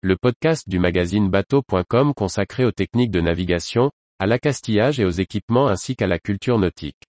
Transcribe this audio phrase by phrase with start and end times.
[0.00, 5.66] le podcast du magazine bateau.com consacré aux techniques de navigation, à l'accastillage et aux équipements
[5.66, 7.02] ainsi qu'à la culture nautique.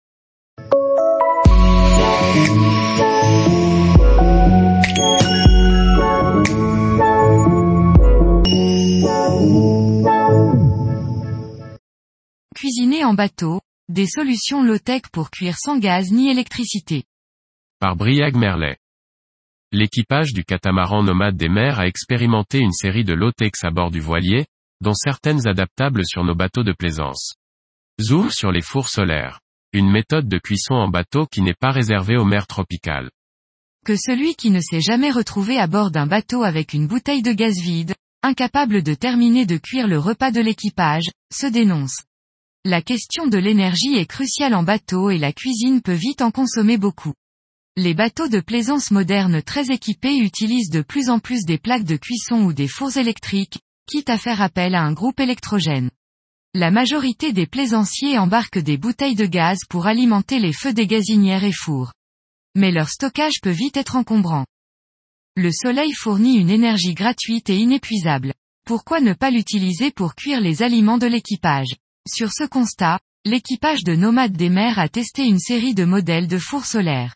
[12.55, 13.61] Cuisiner en bateau,
[13.91, 17.05] des solutions low-tech pour cuire sans gaz ni électricité.
[17.81, 18.79] Par Briag Merlet.
[19.71, 24.01] L'équipage du catamaran nomade des mers a expérimenté une série de low-tech à bord du
[24.01, 24.47] voilier,
[24.81, 27.35] dont certaines adaptables sur nos bateaux de plaisance.
[28.01, 29.41] Zoom sur les fours solaires.
[29.75, 33.11] Une méthode de cuisson en bateau qui n'est pas réservée aux mers tropicales.
[33.85, 37.33] Que celui qui ne s'est jamais retrouvé à bord d'un bateau avec une bouteille de
[37.33, 42.05] gaz vide, incapable de terminer de cuire le repas de l'équipage, se dénonce.
[42.65, 46.79] La question de l'énergie est cruciale en bateau et la cuisine peut vite en consommer
[46.79, 47.13] beaucoup.
[47.81, 51.97] Les bateaux de plaisance modernes très équipés utilisent de plus en plus des plaques de
[51.97, 55.89] cuisson ou des fours électriques, quitte à faire appel à un groupe électrogène.
[56.55, 61.45] La majorité des plaisanciers embarquent des bouteilles de gaz pour alimenter les feux des gazinières
[61.45, 61.93] et fours.
[62.57, 64.45] Mais leur stockage peut vite être encombrant.
[65.37, 68.35] Le soleil fournit une énergie gratuite et inépuisable.
[68.67, 71.77] Pourquoi ne pas l'utiliser pour cuire les aliments de l'équipage?
[72.13, 76.39] Sur ce constat, l'équipage de Nomade des mers a testé une série de modèles de
[76.39, 77.15] fours solaires.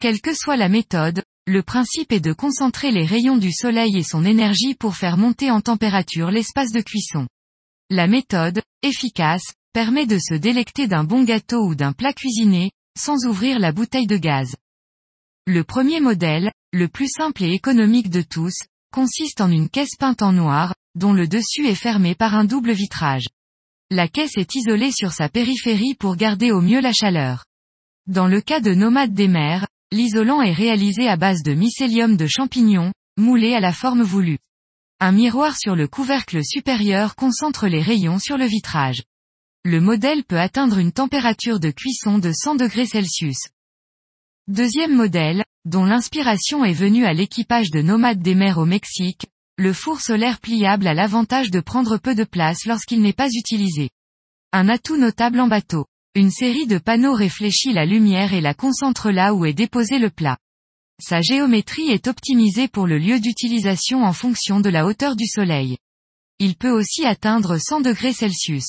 [0.00, 4.02] Quelle que soit la méthode, le principe est de concentrer les rayons du soleil et
[4.02, 7.28] son énergie pour faire monter en température l'espace de cuisson.
[7.90, 13.26] La méthode, efficace, permet de se délecter d'un bon gâteau ou d'un plat cuisiné, sans
[13.26, 14.56] ouvrir la bouteille de gaz.
[15.46, 18.54] Le premier modèle, le plus simple et économique de tous,
[18.94, 22.72] consiste en une caisse peinte en noir, dont le dessus est fermé par un double
[22.72, 23.26] vitrage.
[23.90, 27.44] La caisse est isolée sur sa périphérie pour garder au mieux la chaleur.
[28.06, 32.26] Dans le cas de Nomade des mers, l'isolant est réalisé à base de mycélium de
[32.26, 34.38] champignons, moulé à la forme voulue.
[35.00, 39.02] Un miroir sur le couvercle supérieur concentre les rayons sur le vitrage.
[39.64, 42.86] Le modèle peut atteindre une température de cuisson de 100 degrés.
[44.48, 49.26] Deuxième modèle, dont l'inspiration est venue à l'équipage de Nomades des mers au Mexique,
[49.58, 53.90] le four solaire pliable a l'avantage de prendre peu de place lorsqu'il n'est pas utilisé.
[54.52, 55.84] Un atout notable en bateau.
[56.16, 60.10] Une série de panneaux réfléchit la lumière et la concentre là où est déposé le
[60.10, 60.38] plat.
[61.00, 65.78] Sa géométrie est optimisée pour le lieu d'utilisation en fonction de la hauteur du soleil.
[66.40, 68.66] Il peut aussi atteindre 100 degrés Celsius.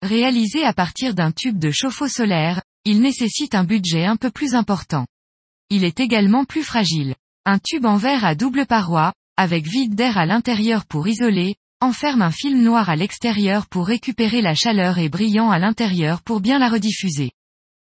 [0.00, 4.54] Réalisé à partir d'un tube de chauffe-eau solaire, il nécessite un budget un peu plus
[4.54, 5.08] important.
[5.70, 7.16] Il est également plus fragile.
[7.46, 12.22] Un tube en verre à double paroi, avec vide d'air à l'intérieur pour isoler, enferme
[12.22, 16.58] un film noir à l'extérieur pour récupérer la chaleur et brillant à l'intérieur pour bien
[16.58, 17.30] la rediffuser.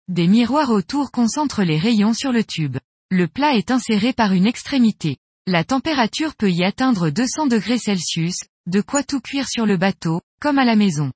[0.08, 2.78] Des miroirs autour concentrent les rayons sur le tube.
[3.12, 5.18] Le plat est inséré par une extrémité.
[5.46, 10.22] La température peut y atteindre 200 degrés Celsius, de quoi tout cuire sur le bateau,
[10.42, 11.12] comme à la maison.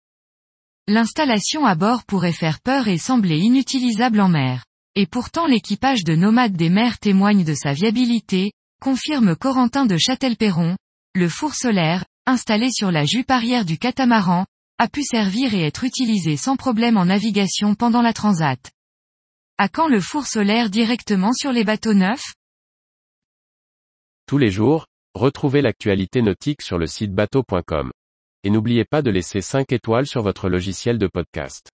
[0.88, 4.64] L'installation à bord pourrait faire peur et sembler inutilisable en mer.
[4.96, 8.52] Et pourtant l'équipage de Nomades des mers témoigne de sa viabilité,
[8.82, 10.78] confirme Corentin de Châtelperron,
[11.14, 14.46] le four solaire, installé sur la jupe arrière du catamaran,
[14.78, 18.60] a pu servir et être utilisé sans problème en navigation pendant la transat.
[19.58, 22.36] À quand le four solaire directement sur les bateaux neufs?
[24.28, 24.86] Tous les jours,
[25.16, 27.92] retrouvez l'actualité nautique sur le site bateau.com.
[28.44, 31.72] Et n'oubliez pas de laisser 5 étoiles sur votre logiciel de podcast.